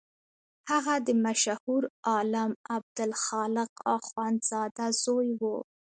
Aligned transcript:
هغه 0.69 0.95
د 1.05 1.09
مشهور 1.25 1.83
عالم 2.09 2.51
عبدالخالق 2.75 3.71
اخوندزاده 3.97 4.87
زوی 5.03 5.29
و. 5.39 5.41